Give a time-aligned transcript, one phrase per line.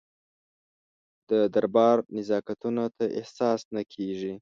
[1.29, 4.33] د دربار نزاکتونه ته احساس نه کېږي.